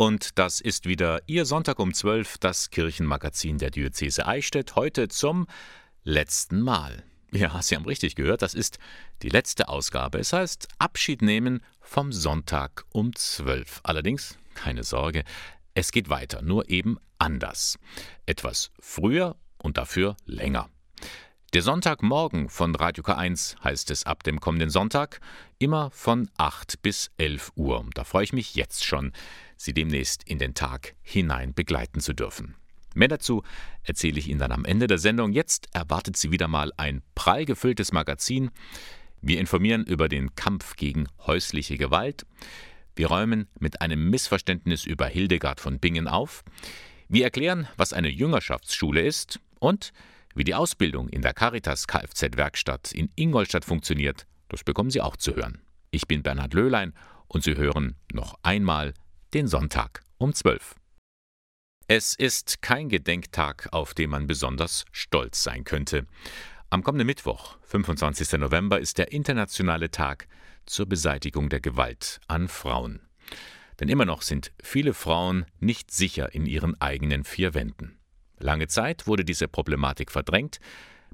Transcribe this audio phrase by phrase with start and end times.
[0.00, 5.46] Und das ist wieder Ihr Sonntag um 12, das Kirchenmagazin der Diözese Eichstätt, heute zum
[6.04, 7.04] letzten Mal.
[7.32, 8.78] Ja, Sie haben richtig gehört, das ist
[9.20, 10.18] die letzte Ausgabe.
[10.18, 13.80] Es heißt Abschied nehmen vom Sonntag um 12.
[13.82, 15.22] Allerdings, keine Sorge,
[15.74, 17.78] es geht weiter, nur eben anders.
[18.24, 20.70] Etwas früher und dafür länger.
[21.52, 25.20] Der Sonntagmorgen von Radio K1 heißt es ab dem kommenden Sonntag,
[25.58, 27.84] immer von 8 bis 11 Uhr.
[27.92, 29.12] Da freue ich mich jetzt schon,
[29.60, 32.54] Sie demnächst in den Tag hinein begleiten zu dürfen.
[32.94, 33.42] Mehr dazu
[33.82, 35.32] erzähle ich Ihnen dann am Ende der Sendung.
[35.32, 38.50] Jetzt erwartet Sie wieder mal ein prall gefülltes Magazin.
[39.20, 42.24] Wir informieren über den Kampf gegen häusliche Gewalt.
[42.96, 46.42] Wir räumen mit einem Missverständnis über Hildegard von Bingen auf.
[47.10, 49.92] Wir erklären, was eine Jüngerschaftsschule ist und
[50.34, 55.36] wie die Ausbildung in der Caritas Kfz-Werkstatt in Ingolstadt funktioniert, das bekommen Sie auch zu
[55.36, 55.60] hören.
[55.90, 56.94] Ich bin Bernhard Löhlein
[57.28, 58.94] und Sie hören noch einmal
[59.34, 60.74] den Sonntag um 12.
[61.86, 66.06] Es ist kein Gedenktag, auf den man besonders stolz sein könnte.
[66.68, 68.38] Am kommenden Mittwoch, 25.
[68.40, 70.26] November, ist der internationale Tag
[70.66, 73.00] zur Beseitigung der Gewalt an Frauen.
[73.78, 77.98] Denn immer noch sind viele Frauen nicht sicher in ihren eigenen vier Wänden.
[78.38, 80.58] Lange Zeit wurde diese Problematik verdrängt,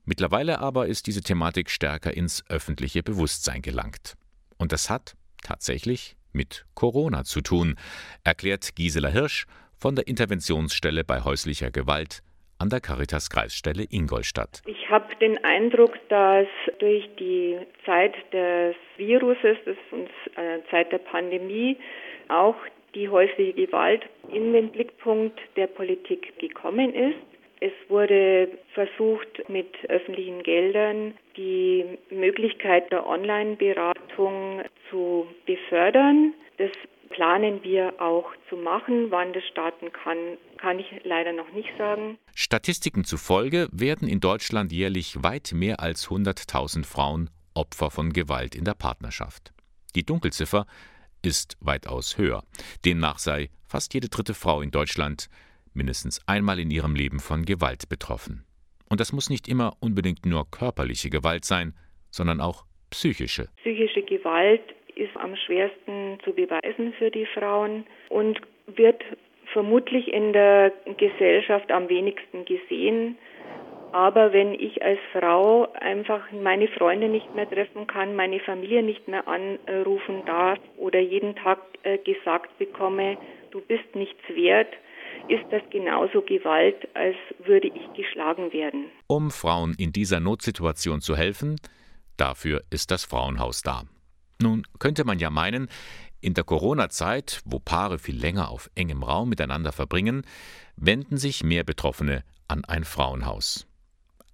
[0.05, 4.15] mittlerweile aber ist diese Thematik stärker ins öffentliche Bewusstsein gelangt.
[4.57, 7.77] Und das hat tatsächlich mit Corona zu tun,
[8.25, 12.23] erklärt Gisela Hirsch von der Interventionsstelle bei häuslicher Gewalt
[12.59, 14.63] an der Caritas Kreisstelle Ingolstadt.
[14.67, 16.47] Ich habe den Eindruck, dass
[16.79, 21.77] durch die Zeit des Viruses, das uns äh, Zeit der Pandemie,
[22.29, 22.57] auch
[22.95, 27.19] die häusliche Gewalt in den Blickpunkt der Politik gekommen ist.
[27.61, 36.35] Es wurde versucht, mit öffentlichen Geldern die Möglichkeit der Online-Beratung zu befördern.
[36.59, 36.71] Das
[37.09, 39.11] planen wir auch zu machen.
[39.11, 40.19] Wann das starten kann,
[40.59, 42.19] kann ich leider noch nicht sagen.
[42.35, 48.65] Statistiken zufolge werden in Deutschland jährlich weit mehr als 100.000 Frauen Opfer von Gewalt in
[48.65, 49.53] der Partnerschaft.
[49.95, 50.67] Die Dunkelziffer
[51.23, 52.43] ist weitaus höher.
[52.85, 55.29] Demnach sei fast jede dritte Frau in Deutschland
[55.77, 58.45] mindestens einmal in ihrem Leben von Gewalt betroffen.
[58.89, 61.75] Und das muss nicht immer unbedingt nur körperliche Gewalt sein,
[62.11, 63.49] sondern auch psychische.
[63.57, 64.63] Psychische Gewalt
[64.95, 69.03] ist am schwersten zu beweisen für die Frauen und wird
[69.53, 73.17] vermutlich in der Gesellschaft am wenigsten gesehen.
[73.93, 79.09] Aber wenn ich als Frau einfach meine Freunde nicht mehr treffen kann, meine Familie nicht
[79.09, 83.17] mehr anrufen darf oder jeden Tag äh, gesagt bekomme,
[83.53, 84.73] du bist nichts wert,
[85.29, 88.87] ist das genauso Gewalt, als würde ich geschlagen werden.
[89.07, 91.57] Um Frauen in dieser Notsituation zu helfen,
[92.17, 93.85] dafür ist das Frauenhaus da.
[94.41, 95.69] Nun könnte man ja meinen,
[96.21, 100.23] in der Corona-Zeit, wo Paare viel länger auf engem Raum miteinander verbringen,
[100.77, 103.67] wenden sich mehr Betroffene an ein Frauenhaus.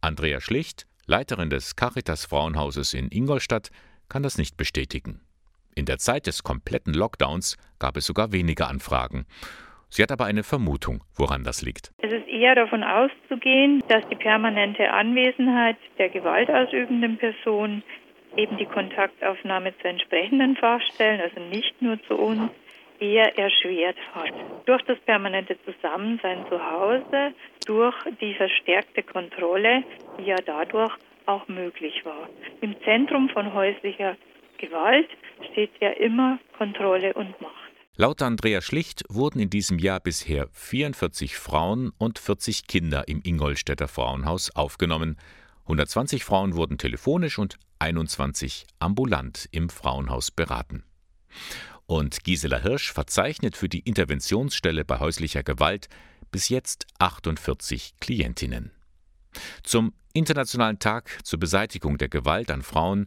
[0.01, 3.71] Andrea Schlicht, Leiterin des Caritas Frauenhauses in Ingolstadt,
[4.09, 5.21] kann das nicht bestätigen.
[5.75, 9.25] In der Zeit des kompletten Lockdowns gab es sogar weniger Anfragen.
[9.95, 11.93] Sie hat aber eine Vermutung, woran das liegt.
[11.99, 17.83] Es ist eher davon auszugehen, dass die permanente Anwesenheit der gewaltausübenden Person
[18.35, 22.51] eben die Kontaktaufnahme zu entsprechenden Fachstellen, also nicht nur zu uns,
[23.01, 24.33] eher erschwert hat.
[24.65, 27.35] Durch das permanente Zusammensein zu Hause,
[27.67, 29.85] durch die verstärkte Kontrolle,
[30.19, 32.31] die ja dadurch auch möglich war.
[32.63, 34.17] Im Zentrum von häuslicher
[34.57, 35.11] Gewalt
[35.51, 37.72] steht ja immer Kontrolle und Macht.
[38.03, 43.87] Laut Andrea Schlicht wurden in diesem Jahr bisher 44 Frauen und 40 Kinder im Ingolstädter
[43.87, 45.17] Frauenhaus aufgenommen.
[45.67, 50.83] 120 Frauen wurden telefonisch und 21 ambulant im Frauenhaus beraten.
[51.87, 55.89] Und Gisela Hirsch verzeichnet für die Interventionsstelle bei häuslicher Gewalt
[56.33, 58.73] bis jetzt 48 Klientinnen.
[59.63, 63.07] Zum Internationalen Tag zur Beseitigung der Gewalt an Frauen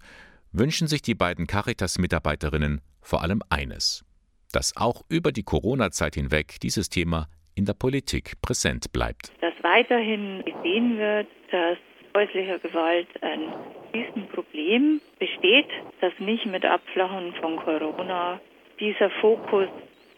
[0.53, 4.05] wünschen sich die beiden Caritas-Mitarbeiterinnen vor allem eines,
[4.51, 9.31] dass auch über die Corona-Zeit hinweg dieses Thema in der Politik präsent bleibt.
[9.41, 11.77] Dass weiterhin gesehen wird, dass
[12.15, 13.53] häuslicher Gewalt ein
[13.93, 15.67] Riesenproblem besteht,
[16.01, 18.39] dass nicht mit Abflachen von Corona
[18.79, 19.67] dieser Fokus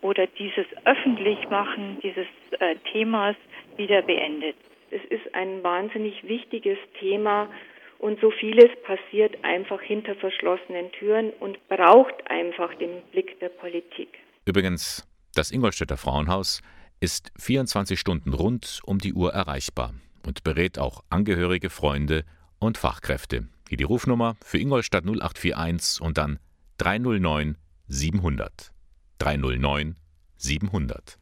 [0.02, 2.28] oder dieses Öffentlichmachen dieses
[2.60, 3.36] äh, Themas
[3.78, 4.56] wieder beendet.
[4.92, 7.50] Es ist ein wahnsinnig wichtiges Thema
[8.00, 14.10] und so vieles passiert einfach hinter verschlossenen Türen und braucht einfach den Blick der Politik.
[14.46, 16.62] Übrigens, das Ingolstädter Frauenhaus
[17.00, 19.94] ist 24 Stunden rund um die Uhr erreichbar
[20.26, 22.24] und berät auch Angehörige, Freunde
[22.60, 23.48] und Fachkräfte.
[23.70, 26.40] Hier die Rufnummer für Ingolstadt 0841 und dann
[26.78, 27.58] 309
[27.88, 28.72] 700.
[29.20, 29.96] 309
[30.38, 31.18] 700.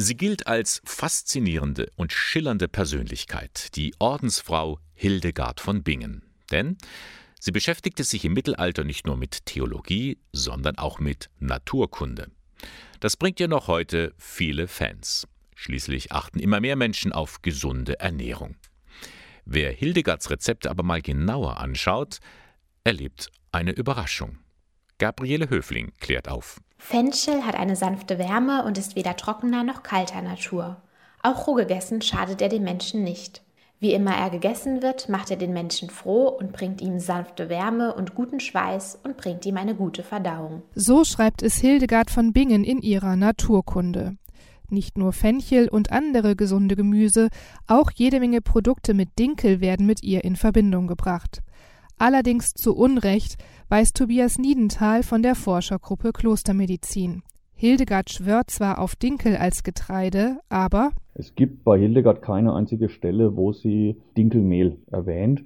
[0.00, 6.22] Sie gilt als faszinierende und schillernde Persönlichkeit, die Ordensfrau Hildegard von Bingen.
[6.52, 6.78] Denn
[7.40, 12.30] sie beschäftigte sich im Mittelalter nicht nur mit Theologie, sondern auch mit Naturkunde.
[13.00, 15.26] Das bringt ihr noch heute viele Fans.
[15.56, 18.54] Schließlich achten immer mehr Menschen auf gesunde Ernährung.
[19.46, 22.18] Wer Hildegards Rezepte aber mal genauer anschaut,
[22.84, 24.38] erlebt eine Überraschung.
[24.98, 26.60] Gabriele Höfling klärt auf.
[26.78, 30.76] Fenchel hat eine sanfte Wärme und ist weder trockener noch kalter Natur.
[31.22, 33.42] Auch roh gegessen schadet er dem Menschen nicht.
[33.80, 37.94] Wie immer er gegessen wird, macht er den Menschen froh und bringt ihm sanfte Wärme
[37.94, 40.62] und guten Schweiß und bringt ihm eine gute Verdauung.
[40.74, 44.16] So schreibt es Hildegard von Bingen in ihrer Naturkunde.
[44.70, 47.28] Nicht nur Fenchel und andere gesunde Gemüse,
[47.66, 51.42] auch jede Menge Produkte mit Dinkel werden mit ihr in Verbindung gebracht.
[51.98, 53.36] Allerdings zu Unrecht,
[53.68, 57.22] weiß Tobias Niedenthal von der Forschergruppe Klostermedizin.
[57.54, 63.36] Hildegard schwört zwar auf Dinkel als Getreide, aber es gibt bei Hildegard keine einzige Stelle,
[63.36, 65.42] wo sie Dinkelmehl erwähnt.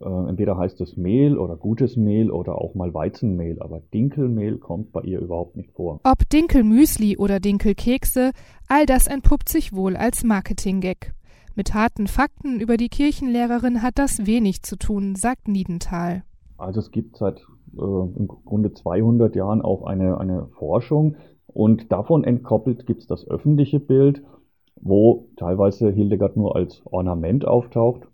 [0.00, 4.92] Äh, entweder heißt es Mehl oder gutes Mehl oder auch mal Weizenmehl, aber Dinkelmehl kommt
[4.92, 5.98] bei ihr überhaupt nicht vor.
[6.04, 8.30] Ob Dinkelmüsli oder Dinkelkekse,
[8.68, 11.14] all das entpuppt sich wohl als Marketing-Gag.
[11.58, 16.22] Mit harten Fakten über die Kirchenlehrerin hat das wenig zu tun, sagt Niedenthal.
[16.58, 17.38] Also es gibt seit
[17.78, 21.16] äh, im Grunde 200 Jahren auch eine, eine Forschung
[21.46, 24.22] und davon entkoppelt gibt es das öffentliche Bild,
[24.78, 28.06] wo teilweise Hildegard nur als Ornament auftaucht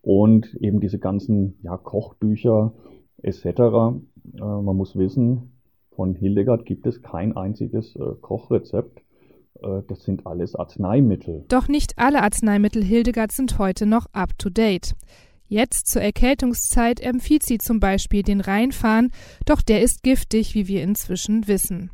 [0.00, 2.74] und eben diese ganzen ja, Kochbücher
[3.22, 3.44] etc.
[3.44, 3.98] Äh,
[4.38, 5.50] man muss wissen,
[5.96, 9.02] von Hildegard gibt es kein einziges äh, Kochrezept.
[9.62, 11.44] Äh, das sind alles Arzneimittel.
[11.48, 14.94] Doch nicht alle Arzneimittel Hildegard sind heute noch up-to-date.
[15.46, 19.10] Jetzt zur Erkältungszeit empfiehlt sie zum Beispiel den Rheinfahren,
[19.44, 21.90] doch der ist giftig, wie wir inzwischen wissen.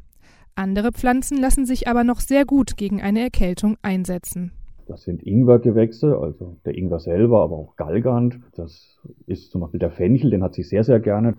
[0.54, 4.52] Andere Pflanzen lassen sich aber noch sehr gut gegen eine Erkältung einsetzen.
[4.86, 8.40] Das sind Ingwergewächse, also der Ingwer selber, aber auch Galgant.
[8.56, 11.34] Das ist zum Beispiel der Fenchel, den hat sie sehr, sehr gerne.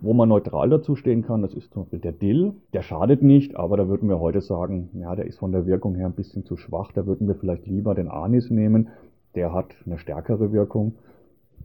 [0.00, 2.54] Wo man neutral dazu stehen kann, das ist zum Beispiel der Dill.
[2.72, 5.96] Der schadet nicht, aber da würden wir heute sagen, ja, der ist von der Wirkung
[5.96, 6.92] her ein bisschen zu schwach.
[6.92, 8.88] Da würden wir vielleicht lieber den Anis nehmen.
[9.34, 10.94] Der hat eine stärkere Wirkung.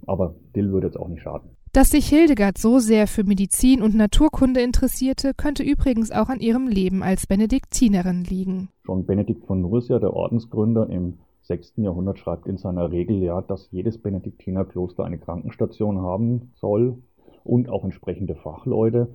[0.07, 1.51] Aber Dill würde jetzt auch nicht schaden.
[1.73, 6.67] Dass sich Hildegard so sehr für Medizin und Naturkunde interessierte, könnte übrigens auch an ihrem
[6.67, 8.69] Leben als Benediktinerin liegen.
[8.83, 11.73] Schon Benedikt von Nursia, der Ordensgründer im 6.
[11.77, 16.97] Jahrhundert, schreibt in seiner Regel ja, dass jedes Benediktinerkloster eine Krankenstation haben soll
[17.43, 19.13] und auch entsprechende Fachleute.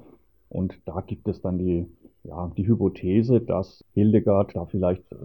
[0.49, 1.87] Und da gibt es dann die,
[2.25, 5.17] ja, die Hypothese, dass Hildegard da vielleicht äh,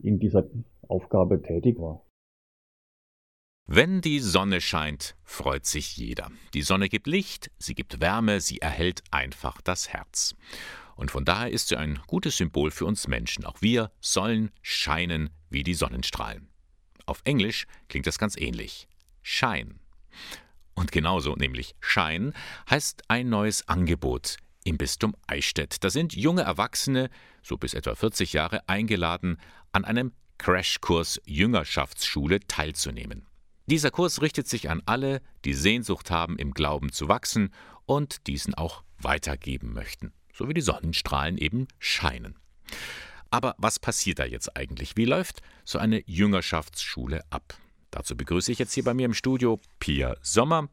[0.00, 0.44] in dieser
[0.88, 2.02] Aufgabe tätig war.
[3.68, 6.30] Wenn die Sonne scheint, freut sich jeder.
[6.54, 10.36] Die Sonne gibt Licht, sie gibt Wärme, sie erhält einfach das Herz.
[10.94, 13.44] Und von daher ist sie ein gutes Symbol für uns Menschen.
[13.44, 16.48] Auch wir sollen scheinen wie die Sonnenstrahlen.
[17.06, 18.88] Auf Englisch klingt das ganz ähnlich.
[19.22, 19.74] Shine.
[20.76, 22.32] Und genauso, nämlich Shine,
[22.70, 25.82] heißt ein neues Angebot im Bistum Eichstätt.
[25.82, 27.08] Da sind junge Erwachsene,
[27.42, 29.38] so bis etwa 40 Jahre, eingeladen,
[29.72, 33.26] an einem Crashkurs Jüngerschaftsschule teilzunehmen.
[33.66, 37.50] Dieser Kurs richtet sich an alle, die Sehnsucht haben, im Glauben zu wachsen
[37.86, 42.36] und diesen auch weitergeben möchten, so wie die Sonnenstrahlen eben scheinen.
[43.30, 44.96] Aber was passiert da jetzt eigentlich?
[44.96, 47.54] Wie läuft so eine Jüngerschaftsschule ab?
[47.96, 50.68] Dazu begrüße ich jetzt hier bei mir im Studio Pia Sommer.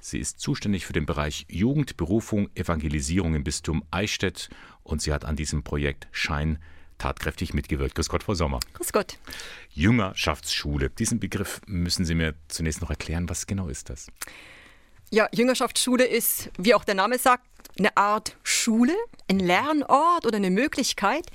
[0.00, 4.48] Sie ist zuständig für den Bereich Jugend, Berufung, Evangelisierung im Bistum Eichstätt
[4.82, 6.58] und sie hat an diesem Projekt Schein
[6.96, 7.94] tatkräftig mitgewirkt.
[7.94, 8.58] Grüß Gott, Frau Sommer.
[8.72, 9.18] Grüß Gott.
[9.74, 10.88] Jüngerschaftsschule.
[10.88, 13.28] Diesen Begriff müssen Sie mir zunächst noch erklären.
[13.28, 14.06] Was genau ist das?
[15.10, 17.46] Ja, Jüngerschaftsschule ist, wie auch der Name sagt,
[17.78, 18.94] eine Art Schule,
[19.28, 21.26] ein Lernort oder eine Möglichkeit,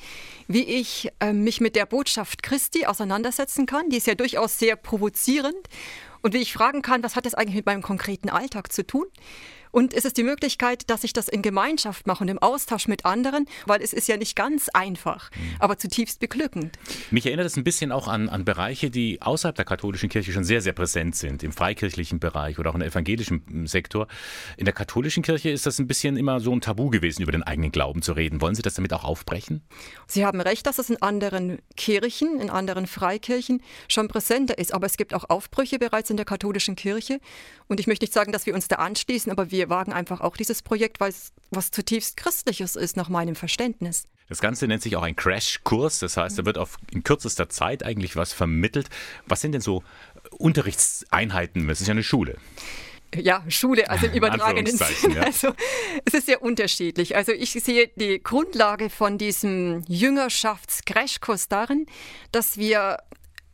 [0.48, 3.89] wie ich äh, mich mit der Botschaft Christi auseinandersetzen kann.
[3.89, 5.67] Die ist ja durchaus sehr provozierend.
[6.22, 9.06] Und wie ich fragen kann, was hat das eigentlich mit meinem konkreten Alltag zu tun?
[9.72, 13.06] Und es ist die Möglichkeit, dass ich das in Gemeinschaft mache und im Austausch mit
[13.06, 15.56] anderen, weil es ist ja nicht ganz einfach, mhm.
[15.60, 16.78] aber zutiefst beglückend.
[17.12, 20.44] Mich erinnert es ein bisschen auch an, an Bereiche, die außerhalb der katholischen Kirche schon
[20.44, 24.08] sehr, sehr präsent sind, im freikirchlichen Bereich oder auch im evangelischen hm, Sektor.
[24.58, 27.44] In der katholischen Kirche ist das ein bisschen immer so ein Tabu gewesen, über den
[27.44, 28.42] eigenen Glauben zu reden.
[28.42, 29.62] Wollen Sie das damit auch aufbrechen?
[30.08, 34.86] Sie haben recht, dass es in anderen Kirchen, in anderen Freikirchen schon präsenter ist, aber
[34.86, 37.20] es gibt auch Aufbrüche bereits in der katholischen Kirche.
[37.68, 40.22] Und ich möchte nicht sagen, dass wir uns da anschließen, aber wir wir wagen einfach
[40.22, 44.08] auch dieses Projekt, weil es was zutiefst Christliches ist, nach meinem Verständnis.
[44.30, 47.84] Das Ganze nennt sich auch ein Crashkurs, das heißt, da wird auf in kürzester Zeit
[47.84, 48.90] eigentlich was vermittelt.
[49.26, 49.84] Was sind denn so
[50.32, 51.70] Unterrichtseinheiten?
[51.70, 52.38] Es ist ja eine Schule.
[53.16, 55.16] ja, Schule, also im übertragenen Sinne.
[55.16, 55.22] Ja.
[55.22, 55.54] Also
[56.06, 57.16] es ist sehr unterschiedlich.
[57.16, 61.86] Also ich sehe die Grundlage von diesem Jüngerschafts-Crashkurs darin,
[62.34, 62.98] dass wir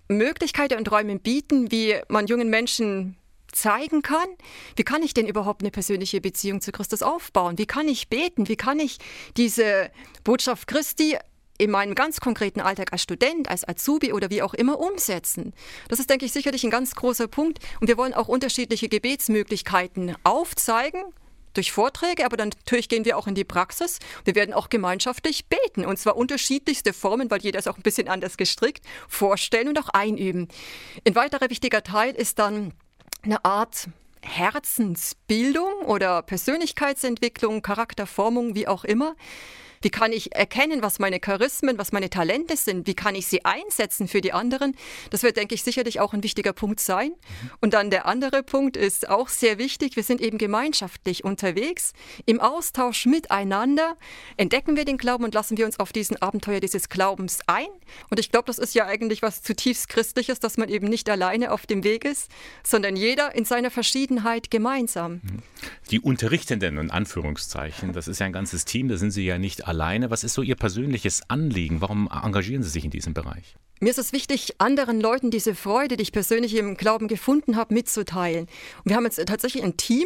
[0.08, 3.16] Möglichkeiten und Räume bieten, wie man jungen Menschen
[3.54, 4.28] zeigen kann,
[4.76, 7.58] wie kann ich denn überhaupt eine persönliche Beziehung zu Christus aufbauen?
[7.58, 8.48] Wie kann ich beten?
[8.48, 8.98] Wie kann ich
[9.38, 9.90] diese
[10.24, 11.18] Botschaft Christi
[11.58, 15.54] in meinem ganz konkreten Alltag als Student, als Azubi oder wie auch immer umsetzen.
[15.88, 17.60] Das ist, denke ich, sicherlich ein ganz großer Punkt.
[17.80, 21.04] Und wir wollen auch unterschiedliche Gebetsmöglichkeiten aufzeigen
[21.54, 24.00] durch Vorträge, aber dann natürlich gehen wir auch in die Praxis.
[24.26, 28.08] Wir werden auch gemeinschaftlich beten und zwar unterschiedlichste Formen, weil jeder ist auch ein bisschen
[28.08, 30.48] anders gestrickt, vorstellen und auch einüben.
[31.08, 32.74] Ein weiterer wichtiger Teil ist dann
[33.24, 33.88] eine Art
[34.22, 39.16] Herzensbildung oder Persönlichkeitsentwicklung, Charakterformung, wie auch immer.
[39.84, 42.88] Wie kann ich erkennen, was meine Charismen, was meine Talente sind?
[42.88, 44.78] Wie kann ich sie einsetzen für die anderen?
[45.10, 47.12] Das wird, denke ich, sicherlich auch ein wichtiger Punkt sein.
[47.60, 49.98] Und dann der andere Punkt ist auch sehr wichtig.
[49.98, 51.92] Wir sind eben gemeinschaftlich unterwegs.
[52.26, 53.98] Im Austausch miteinander
[54.38, 57.68] entdecken wir den Glauben und lassen wir uns auf diesen Abenteuer dieses Glaubens ein.
[58.10, 61.52] Und ich glaube, das ist ja eigentlich was zutiefst Christliches, dass man eben nicht alleine
[61.52, 62.32] auf dem Weg ist,
[62.64, 65.20] sondern jeder in seiner Verschiedenheit gemeinsam.
[65.92, 69.68] Die Unterrichtenden, in Anführungszeichen, das ist ja ein ganzes Team, da sind Sie ja nicht
[69.68, 70.12] alleine alleine.
[70.12, 71.82] Was ist so Ihr persönliches Anliegen?
[71.82, 73.56] Warum engagieren Sie sich in diesem Bereich?
[73.80, 77.74] Mir ist es wichtig, anderen Leuten diese Freude, die ich persönlich im Glauben gefunden habe,
[77.74, 78.46] mitzuteilen.
[78.46, 80.06] Und wir haben jetzt tatsächlich ein Team,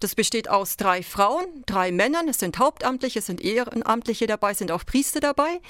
[0.00, 4.58] das besteht aus drei Frauen, drei Männern, es sind Hauptamtliche, es sind Ehrenamtliche dabei, es
[4.58, 5.60] sind auch Priester dabei,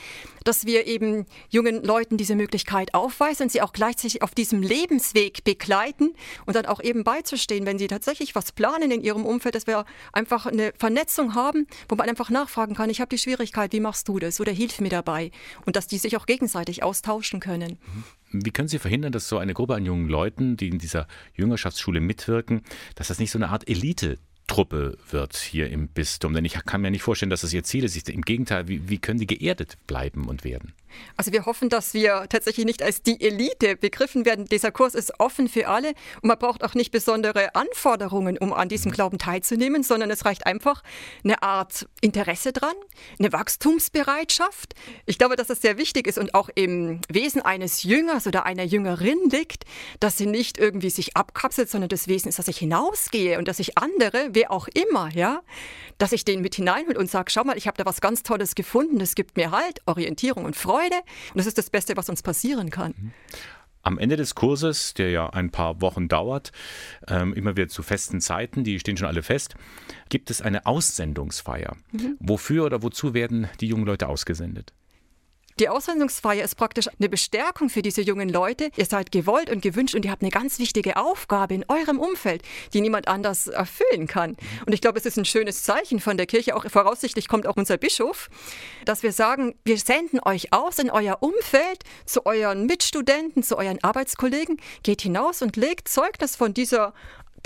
[0.44, 5.44] dass wir eben jungen Leuten diese Möglichkeit aufweisen und sie auch gleichzeitig auf diesem Lebensweg
[5.44, 6.14] begleiten
[6.44, 9.84] und dann auch eben beizustehen, wenn sie tatsächlich was planen in ihrem Umfeld, dass wir
[10.12, 14.08] einfach eine Vernetzung haben, wo man einfach nachfragen kann, ich habe die Schwierigkeit, wie machst
[14.08, 14.40] du das?
[14.40, 15.30] Oder hilf mir dabei.
[15.64, 17.78] Und dass die sich auch gegenseitig austauschen können.
[18.32, 22.00] Wie können Sie verhindern, dass so eine Gruppe an jungen Leuten, die in dieser Jüngerschaftsschule
[22.00, 22.62] mitwirken,
[22.94, 26.34] dass das nicht so eine Art Elite Truppe wird hier im Bistum?
[26.34, 28.08] Denn ich kann mir nicht vorstellen, dass das ihr Ziel ist.
[28.08, 30.72] Im Gegenteil, wie, wie können die geerdet bleiben und werden?
[31.16, 34.44] Also wir hoffen, dass wir tatsächlich nicht als die Elite begriffen werden.
[34.46, 35.88] Dieser Kurs ist offen für alle
[36.20, 40.46] und man braucht auch nicht besondere Anforderungen, um an diesem Glauben teilzunehmen, sondern es reicht
[40.46, 40.82] einfach
[41.24, 42.74] eine Art Interesse dran,
[43.18, 44.74] eine Wachstumsbereitschaft.
[45.06, 48.64] Ich glaube, dass das sehr wichtig ist und auch im Wesen eines Jüngers oder einer
[48.64, 49.64] Jüngerin liegt,
[50.00, 53.58] dass sie nicht irgendwie sich abkapselt, sondern das Wesen ist, dass ich hinausgehe und dass
[53.58, 55.40] ich andere, wer auch immer, ja,
[55.98, 58.54] dass ich den mit hineinhole und sage, schau mal, ich habe da was ganz Tolles
[58.54, 60.96] gefunden, das gibt mir Halt, Orientierung und Freude
[61.30, 62.94] und das ist das Beste, was uns passieren kann.
[62.96, 63.12] Mhm.
[63.82, 66.50] Am Ende des Kurses, der ja ein paar Wochen dauert,
[67.06, 69.54] ähm, immer wieder zu festen Zeiten, die stehen schon alle fest,
[70.08, 71.76] gibt es eine Aussendungsfeier.
[71.92, 72.16] Mhm.
[72.18, 74.72] Wofür oder wozu werden die jungen Leute ausgesendet?
[75.58, 78.68] Die Aussendungsfeier ist praktisch eine Bestärkung für diese jungen Leute.
[78.76, 82.42] Ihr seid gewollt und gewünscht und ihr habt eine ganz wichtige Aufgabe in eurem Umfeld,
[82.74, 84.36] die niemand anders erfüllen kann.
[84.66, 87.56] Und ich glaube, es ist ein schönes Zeichen von der Kirche, auch voraussichtlich kommt auch
[87.56, 88.28] unser Bischof,
[88.84, 93.82] dass wir sagen, wir senden euch aus in euer Umfeld, zu euren Mitstudenten, zu euren
[93.82, 96.92] Arbeitskollegen, geht hinaus und legt Zeugnis von dieser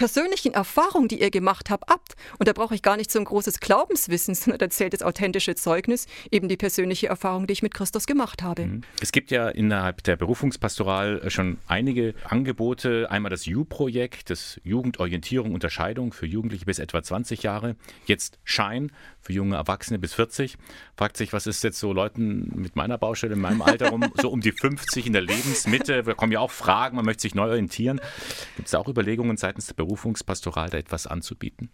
[0.01, 2.03] persönlichen Erfahrung, die ihr gemacht habt, ab.
[2.39, 5.55] Und da brauche ich gar nicht so ein großes Glaubenswissen, sondern da zählt das authentische
[5.57, 8.65] Zeugnis, eben die persönliche Erfahrung, die ich mit Christus gemacht habe.
[8.65, 8.81] Mhm.
[9.03, 13.11] Es gibt ja innerhalb der Berufungspastoral schon einige Angebote.
[13.11, 17.77] Einmal das U-Projekt, das Jugendorientierung, Unterscheidung für Jugendliche bis etwa 20 Jahre.
[18.07, 20.57] Jetzt Schein für junge Erwachsene bis 40.
[20.97, 24.31] Fragt sich, was ist jetzt so Leuten mit meiner Baustelle, in meinem Alter rum, so
[24.31, 26.03] um die 50 in der Lebensmitte?
[26.03, 28.01] Da kommen ja auch Fragen, man möchte sich neu orientieren.
[28.57, 31.71] Gibt es da auch Überlegungen seitens der Berufungspastoral, da etwas anzubieten?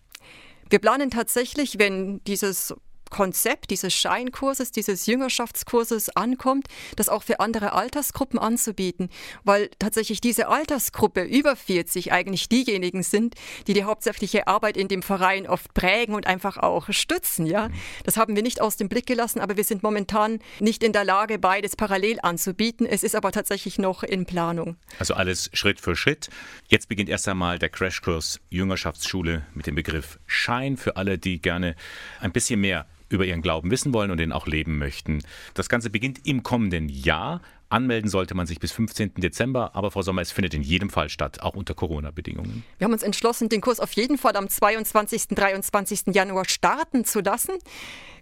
[0.69, 2.75] Wir planen tatsächlich, wenn dieses
[3.11, 9.11] Konzept dieses Scheinkurses, dieses Jüngerschaftskurses ankommt, das auch für andere Altersgruppen anzubieten,
[9.45, 13.35] weil tatsächlich diese Altersgruppe über 40 eigentlich diejenigen sind,
[13.67, 17.47] die die hauptsächliche Arbeit in dem Verein oft prägen und einfach auch stützen.
[17.47, 17.69] Ja,
[18.05, 21.05] das haben wir nicht aus dem Blick gelassen, aber wir sind momentan nicht in der
[21.05, 22.87] Lage, beides parallel anzubieten.
[22.87, 24.77] Es ist aber tatsächlich noch in Planung.
[24.99, 26.29] Also alles Schritt für Schritt.
[26.69, 31.77] Jetzt beginnt erst einmal der Crashkurs Jüngerschaftsschule mit dem Begriff Schein für alle, die gerne
[32.21, 35.23] ein bisschen mehr über ihren Glauben wissen wollen und den auch leben möchten.
[35.55, 37.41] Das Ganze beginnt im kommenden Jahr.
[37.69, 39.15] Anmelden sollte man sich bis 15.
[39.17, 42.65] Dezember, aber Frau Sommer, es findet in jedem Fall statt, auch unter Corona-Bedingungen.
[42.79, 45.29] Wir haben uns entschlossen, den Kurs auf jeden Fall am 22.
[45.29, 46.15] 23.
[46.15, 47.53] Januar starten zu lassen.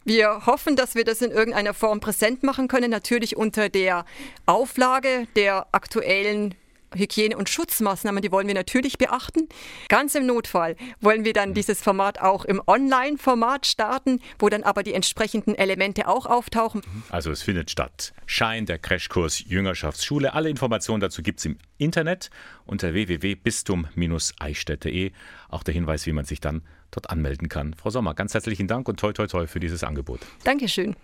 [0.07, 4.05] Wir hoffen, dass wir das in irgendeiner Form präsent machen können, natürlich unter der
[4.47, 6.55] Auflage der aktuellen
[6.95, 9.49] Hygiene- und Schutzmaßnahmen, die wollen wir natürlich beachten.
[9.89, 11.55] Ganz im Notfall wollen wir dann mhm.
[11.55, 16.83] dieses Format auch im Online-Format starten, wo dann aber die entsprechenden Elemente auch auftauchen.
[17.11, 18.13] Also es findet statt.
[18.27, 20.35] Schein, der Crashkurs Jüngerschaftsschule.
[20.35, 22.31] Alle Informationen dazu gibt es im Internet
[22.67, 25.13] unter www.bistum-eichstätte.de.
[25.49, 27.75] Auch der Hinweis, wie man sich dann dort anmelden kann.
[27.75, 30.21] Frau Sommer, ganz herzlichen Dank und toi toi toi für dieses Angebot.
[30.45, 30.97] Dankeschön.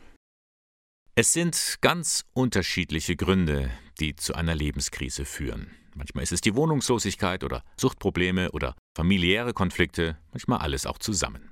[1.17, 5.71] Es sind ganz unterschiedliche Gründe, die zu einer Lebenskrise führen.
[5.95, 11.51] Manchmal ist es die Wohnungslosigkeit oder Suchtprobleme oder familiäre Konflikte, manchmal alles auch zusammen.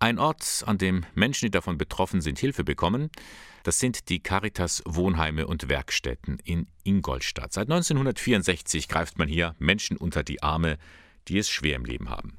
[0.00, 3.10] Ein Ort, an dem Menschen, die davon betroffen sind, Hilfe bekommen,
[3.64, 7.52] das sind die Caritas Wohnheime und Werkstätten in Ingolstadt.
[7.52, 10.78] Seit 1964 greift man hier Menschen unter die Arme,
[11.26, 12.38] die es schwer im Leben haben.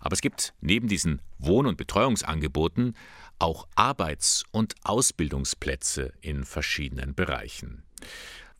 [0.00, 2.94] Aber es gibt neben diesen Wohn- und Betreuungsangeboten
[3.38, 7.84] auch Arbeits- und Ausbildungsplätze in verschiedenen Bereichen.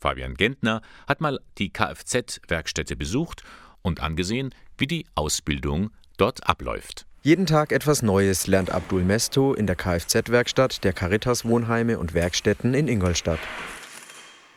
[0.01, 3.43] Fabian Gentner hat mal die Kfz-Werkstätte besucht
[3.83, 7.07] und angesehen, wie die Ausbildung dort abläuft.
[7.23, 12.75] Jeden Tag etwas Neues lernt Abdul Mesto in der Kfz-Werkstatt der Caritas Wohnheime und Werkstätten
[12.75, 13.41] in Ingolstadt.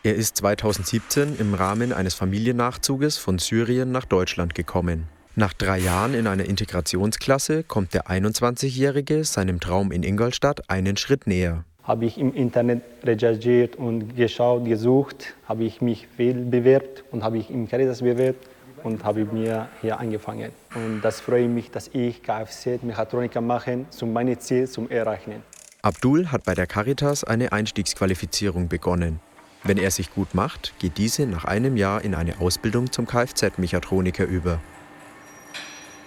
[0.04, 5.08] Er ist 2017 im Rahmen eines Familiennachzuges von Syrien nach Deutschland gekommen.
[5.36, 11.26] Nach drei Jahren in einer Integrationsklasse kommt der 21-Jährige seinem Traum in Ingolstadt einen Schritt
[11.26, 11.66] näher.
[11.84, 17.40] Habe ich im Internet recherchiert und geschaut, gesucht, habe ich mich viel bewerbt und habe
[17.40, 18.48] ich im Caritas bewerbt
[18.84, 20.52] und habe mir hier angefangen.
[20.76, 25.44] Und das freut mich, dass ich Kfz-Mechatroniker mache, zum meinem Ziel zum Erreichen.
[25.82, 29.20] Abdul hat bei der Caritas eine Einstiegsqualifizierung begonnen.
[29.64, 34.26] Wenn er sich gut macht, geht diese nach einem Jahr in eine Ausbildung zum Kfz-Mechatroniker
[34.26, 34.60] über.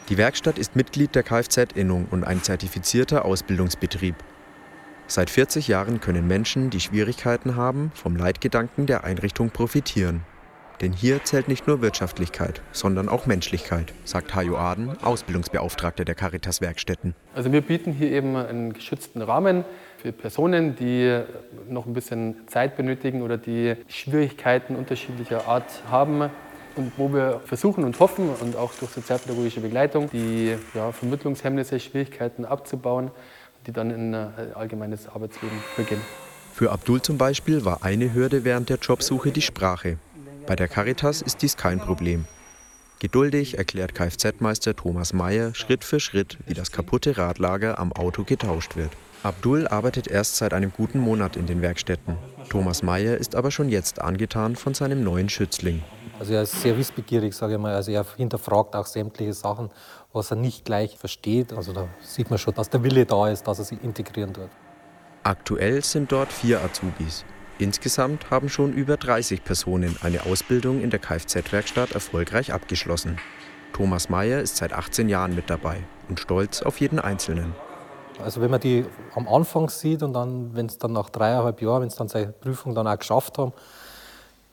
[0.09, 4.17] Die Werkstatt ist Mitglied der Kfz-Innung und ein zertifizierter Ausbildungsbetrieb.
[5.07, 10.23] Seit 40 Jahren können Menschen, die Schwierigkeiten haben, vom Leitgedanken der Einrichtung profitieren.
[10.81, 16.63] Denn hier zählt nicht nur Wirtschaftlichkeit, sondern auch Menschlichkeit, sagt Hajo Aden, Ausbildungsbeauftragter der Caritas
[16.63, 17.15] Werkstätten.
[17.35, 19.65] Also wir bieten hier eben einen geschützten Rahmen
[19.99, 21.23] für Personen, die
[21.69, 26.31] noch ein bisschen Zeit benötigen oder die Schwierigkeiten unterschiedlicher Art haben,
[26.77, 32.45] und wo wir versuchen und hoffen und auch durch sozialpädagogische Begleitung die ja, Vermittlungshemmnisse, Schwierigkeiten
[32.45, 33.11] abzubauen,
[33.67, 36.03] die dann in ein allgemeines Arbeitsleben beginnen.
[36.53, 39.99] Für Abdul zum Beispiel war eine Hürde während der Jobsuche die Sprache.
[40.47, 42.27] Bei der Caritas ist dies kein Problem.
[43.01, 48.77] Geduldig erklärt Kfz-Meister Thomas Mayer Schritt für Schritt, wie das kaputte Radlager am Auto getauscht
[48.77, 48.91] wird.
[49.23, 52.17] Abdul arbeitet erst seit einem guten Monat in den Werkstätten.
[52.51, 55.83] Thomas Mayer ist aber schon jetzt angetan von seinem neuen Schützling.
[56.19, 57.75] Also er ist sehr wissbegierig, sage ich mal.
[57.75, 59.71] Also er hinterfragt auch sämtliche Sachen,
[60.13, 61.53] was er nicht gleich versteht.
[61.53, 64.51] Also da sieht man schon, dass der Wille da ist, dass er sich integrieren wird.
[65.25, 67.25] Aktuell sind dort vier Azubis.
[67.59, 73.19] Insgesamt haben schon über 30 Personen eine Ausbildung in der Kfz-Werkstatt erfolgreich abgeschlossen.
[73.73, 77.55] Thomas Mayer ist seit 18 Jahren mit dabei und stolz auf jeden Einzelnen.
[78.23, 81.83] Also wenn man die am Anfang sieht und dann, wenn es dann nach dreieinhalb Jahren,
[81.83, 83.53] wenn sie dann seine Prüfung dann auch geschafft haben,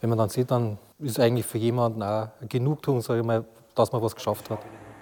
[0.01, 3.91] wenn man dann sieht, dann ist eigentlich für jemanden auch Genugtuung, sage ich mal, dass
[3.91, 4.59] man was geschafft hat.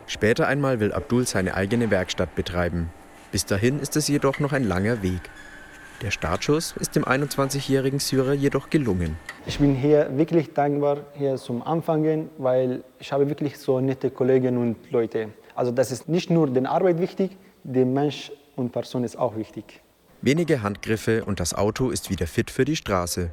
[0.07, 2.89] Später einmal will Abdul seine eigene Werkstatt betreiben.
[3.31, 5.21] Bis dahin ist es jedoch noch ein langer Weg.
[6.01, 9.17] Der Startschuss ist dem 21-jährigen Syrer jedoch gelungen.
[9.45, 14.57] Ich bin hier wirklich dankbar hier zum Anfangen, weil ich habe wirklich so nette Kollegen
[14.57, 15.29] und Leute.
[15.55, 19.81] Also das ist nicht nur die Arbeit wichtig, der Mensch und Person ist auch wichtig.
[20.21, 23.31] Wenige Handgriffe und das Auto ist wieder fit für die Straße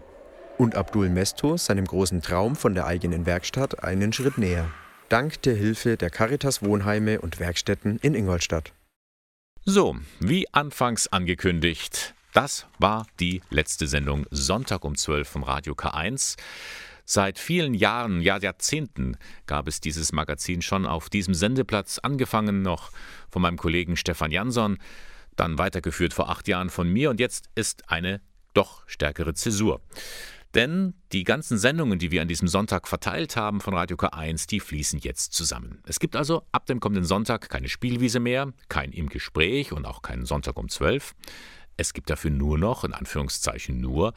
[0.58, 4.70] und Abdul Mesto seinem großen Traum von der eigenen Werkstatt einen Schritt näher.
[5.08, 8.72] Dank der Hilfe der Caritas Wohnheime und Werkstätten in Ingolstadt.
[9.64, 16.36] So, wie anfangs angekündigt, das war die letzte Sendung Sonntag um 12 vom Radio K1.
[17.04, 19.16] Seit vielen Jahren, ja Jahrzehnten
[19.46, 22.90] gab es dieses Magazin schon auf diesem Sendeplatz, angefangen noch
[23.30, 24.78] von meinem Kollegen Stefan Jansson,
[25.36, 28.20] dann weitergeführt vor acht Jahren von mir und jetzt ist eine
[28.54, 29.80] doch stärkere Zäsur.
[30.56, 34.58] Denn die ganzen Sendungen, die wir an diesem Sonntag verteilt haben von Radio K1, die
[34.58, 35.82] fließen jetzt zusammen.
[35.86, 40.00] Es gibt also ab dem kommenden Sonntag keine Spielwiese mehr, kein im Gespräch und auch
[40.00, 41.14] keinen Sonntag um 12.
[41.76, 44.14] Es gibt dafür nur noch, in Anführungszeichen nur,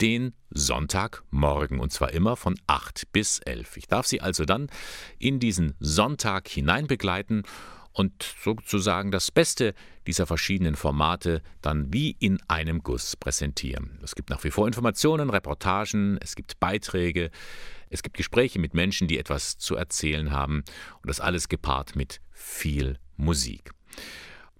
[0.00, 3.76] den Sonntagmorgen und zwar immer von 8 bis 11.
[3.76, 4.68] Ich darf Sie also dann
[5.18, 7.42] in diesen Sonntag hinein begleiten
[7.96, 9.74] und sozusagen das Beste
[10.06, 13.98] dieser verschiedenen Formate dann wie in einem Guss präsentieren.
[14.02, 17.30] Es gibt nach wie vor Informationen, Reportagen, es gibt Beiträge,
[17.88, 20.62] es gibt Gespräche mit Menschen, die etwas zu erzählen haben
[21.00, 23.70] und das alles gepaart mit viel Musik.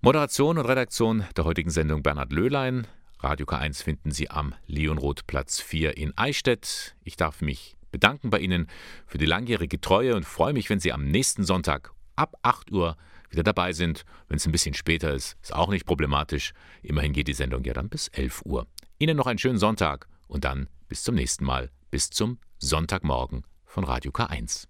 [0.01, 2.87] Moderation und Redaktion der heutigen Sendung Bernhard Löhlein.
[3.20, 6.96] Radio K1 finden Sie am Leonroth Platz 4 in Eichstätt.
[7.05, 8.66] Ich darf mich bedanken bei Ihnen
[9.07, 12.96] für die langjährige Treue und freue mich, wenn Sie am nächsten Sonntag ab 8 Uhr
[13.31, 14.05] wieder dabei sind.
[14.29, 16.53] Wenn es ein bisschen später ist, ist auch nicht problematisch.
[16.83, 18.67] Immerhin geht die Sendung ja dann bis 11 Uhr.
[18.99, 23.85] Ihnen noch einen schönen Sonntag und dann bis zum nächsten Mal, bis zum Sonntagmorgen von
[23.85, 24.67] Radio K1.